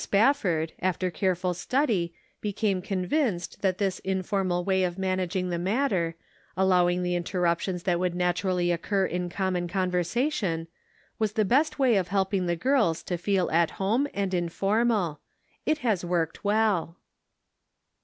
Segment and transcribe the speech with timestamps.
[0.03, 2.11] Spafford, after careful study
[2.41, 6.15] became convinced that this informal way of managing the matter,
[6.57, 10.65] allowing the interruptions that would naturally occur in common conver sation,
[11.19, 15.19] was the best way of helping the girls to feel at home and informal.
[15.67, 16.97] It has worked well."